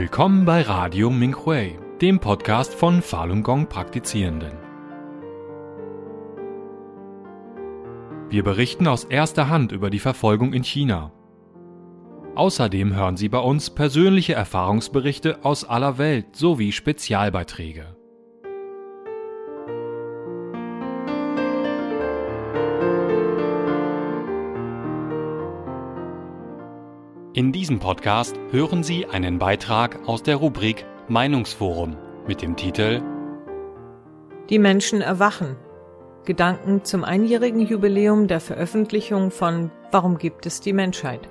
[0.00, 4.52] Willkommen bei Radio Minghui, dem Podcast von Falun Gong Praktizierenden.
[8.30, 11.12] Wir berichten aus erster Hand über die Verfolgung in China.
[12.34, 17.94] Außerdem hören Sie bei uns persönliche Erfahrungsberichte aus aller Welt sowie Spezialbeiträge.
[27.32, 33.00] In diesem Podcast hören Sie einen Beitrag aus der Rubrik Meinungsforum mit dem Titel
[34.48, 35.54] Die Menschen erwachen.
[36.24, 41.28] Gedanken zum einjährigen Jubiläum der Veröffentlichung von Warum gibt es die Menschheit?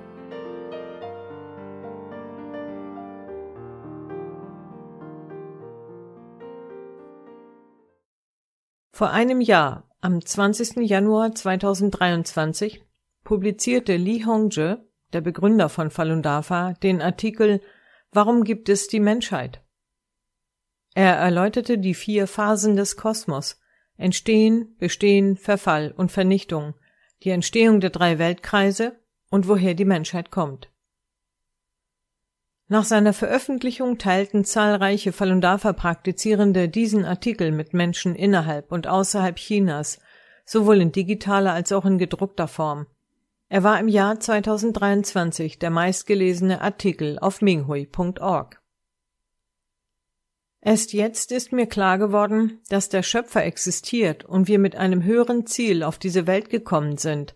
[8.88, 10.76] Vor einem Jahr, am 20.
[10.76, 12.82] Januar 2023,
[13.22, 14.76] publizierte Li Hongzhi
[15.12, 17.60] der Begründer von Falun Dafa, den Artikel
[18.12, 19.60] Warum gibt es die Menschheit?
[20.94, 23.60] Er erläuterte die vier Phasen des Kosmos
[23.96, 26.74] Entstehen, Bestehen, Verfall und Vernichtung,
[27.22, 28.98] die Entstehung der drei Weltkreise
[29.30, 30.70] und woher die Menschheit kommt.
[32.66, 39.36] Nach seiner Veröffentlichung teilten zahlreiche Falun Dafa Praktizierende diesen Artikel mit Menschen innerhalb und außerhalb
[39.36, 40.00] Chinas,
[40.44, 42.86] sowohl in digitaler als auch in gedruckter Form,
[43.50, 48.62] er war im Jahr 2023 der meistgelesene Artikel auf minghui.org.
[50.60, 55.46] Erst jetzt ist mir klar geworden, dass der Schöpfer existiert und wir mit einem höheren
[55.46, 57.34] Ziel auf diese Welt gekommen sind,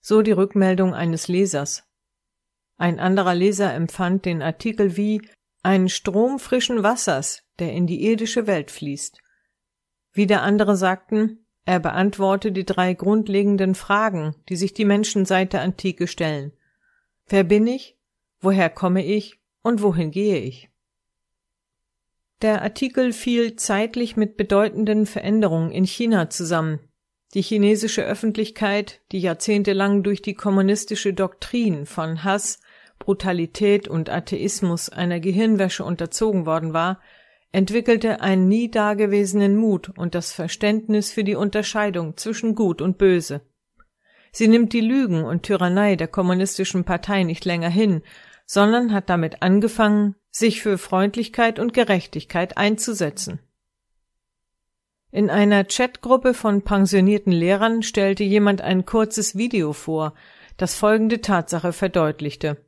[0.00, 1.84] so die Rückmeldung eines Lesers.
[2.78, 5.20] Ein anderer Leser empfand den Artikel wie
[5.62, 9.20] einen Strom frischen Wassers, der in die irdische Welt fließt.
[10.12, 15.62] Wieder andere sagten, er beantworte die drei grundlegenden Fragen, die sich die Menschen seit der
[15.62, 16.52] Antike stellen.
[17.26, 17.96] Wer bin ich?
[18.40, 19.38] Woher komme ich?
[19.62, 20.70] Und wohin gehe ich?
[22.42, 26.80] Der Artikel fiel zeitlich mit bedeutenden Veränderungen in China zusammen.
[27.34, 32.60] Die chinesische Öffentlichkeit, die jahrzehntelang durch die kommunistische Doktrin von Hass,
[32.98, 37.00] Brutalität und Atheismus einer Gehirnwäsche unterzogen worden war,
[37.52, 43.42] entwickelte einen nie dagewesenen Mut und das Verständnis für die Unterscheidung zwischen Gut und Böse.
[44.32, 48.02] Sie nimmt die Lügen und Tyrannei der kommunistischen Partei nicht länger hin,
[48.46, 53.40] sondern hat damit angefangen, sich für Freundlichkeit und Gerechtigkeit einzusetzen.
[55.12, 60.14] In einer Chatgruppe von pensionierten Lehrern stellte jemand ein kurzes Video vor,
[60.56, 62.64] das folgende Tatsache verdeutlichte.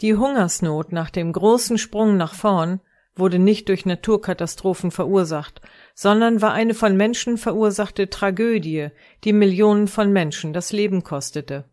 [0.00, 2.80] Die Hungersnot nach dem großen Sprung nach vorn
[3.14, 5.60] wurde nicht durch Naturkatastrophen verursacht,
[5.94, 8.88] sondern war eine von Menschen verursachte Tragödie,
[9.24, 11.64] die Millionen von Menschen das Leben kostete.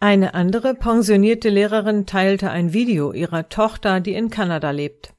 [0.00, 5.12] Eine andere pensionierte Lehrerin teilte ein Video ihrer Tochter, die in Kanada lebt.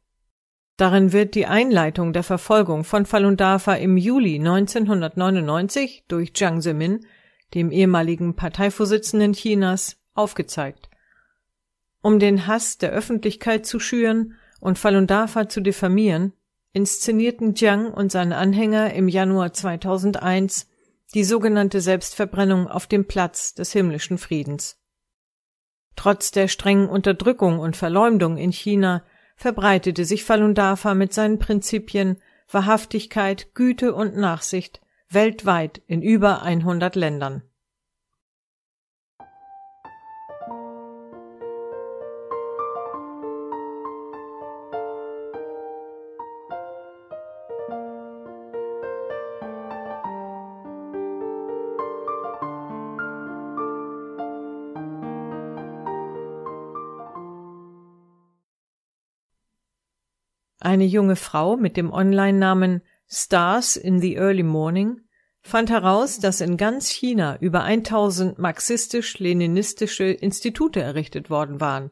[0.77, 7.05] Darin wird die Einleitung der Verfolgung von Falun Dafa im Juli 1999 durch Jiang Zemin,
[7.53, 10.89] dem ehemaligen Parteivorsitzenden Chinas, aufgezeigt.
[12.01, 16.33] Um den Hass der Öffentlichkeit zu schüren, und Falun Dafa zu diffamieren,
[16.73, 20.67] inszenierten Jiang und seine Anhänger im Januar 2001
[21.13, 24.77] die sogenannte Selbstverbrennung auf dem Platz des himmlischen Friedens.
[25.95, 29.03] Trotz der strengen Unterdrückung und Verleumdung in China
[29.35, 32.21] verbreitete sich Falun Dafa mit seinen Prinzipien
[32.51, 37.43] Wahrhaftigkeit, Güte und Nachsicht weltweit in über 100 Ländern.
[60.69, 65.01] Eine junge Frau mit dem Online-Namen Stars in the Early Morning
[65.41, 71.89] fand heraus, dass in ganz China über 1000 marxistisch-leninistische Institute errichtet worden waren.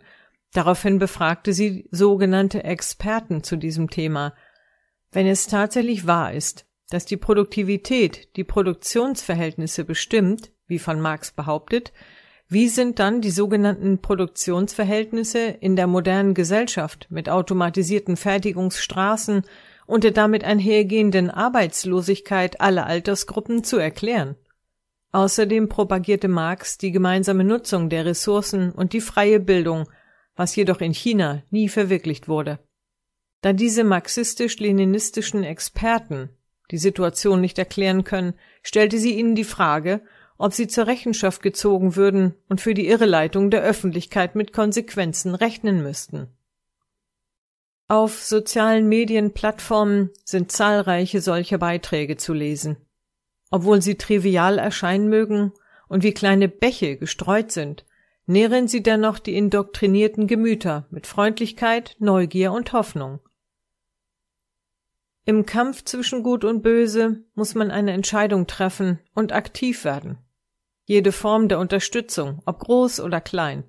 [0.54, 4.36] Daraufhin befragte sie sogenannte Experten zu diesem Thema.
[5.12, 11.94] Wenn es tatsächlich wahr ist, dass die Produktivität die Produktionsverhältnisse bestimmt, wie von Marx behauptet,
[12.50, 19.44] wie sind dann die sogenannten Produktionsverhältnisse in der modernen Gesellschaft mit automatisierten Fertigungsstraßen
[19.86, 24.36] und der damit einhergehenden Arbeitslosigkeit aller Altersgruppen zu erklären?
[25.12, 29.90] Außerdem propagierte Marx die gemeinsame Nutzung der Ressourcen und die freie Bildung,
[30.36, 32.60] was jedoch in China nie verwirklicht wurde.
[33.42, 36.30] Da diese marxistisch-leninistischen Experten
[36.72, 40.02] die Situation nicht erklären können, stellte sie ihnen die Frage,
[40.38, 45.82] ob sie zur Rechenschaft gezogen würden und für die Irreleitung der Öffentlichkeit mit Konsequenzen rechnen
[45.82, 46.28] müssten.
[47.88, 52.78] Auf sozialen Medienplattformen sind zahlreiche solcher Beiträge zu lesen.
[53.50, 55.54] Obwohl sie trivial erscheinen mögen
[55.88, 57.86] und wie kleine Bäche gestreut sind,
[58.26, 63.22] nähren sie dennoch die indoktrinierten Gemüter mit Freundlichkeit, Neugier und Hoffnung.
[65.24, 70.18] Im Kampf zwischen Gut und Böse muss man eine Entscheidung treffen und aktiv werden.
[70.90, 73.66] Jede Form der Unterstützung, ob groß oder klein,